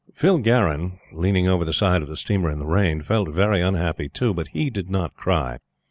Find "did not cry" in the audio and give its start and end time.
4.71-5.59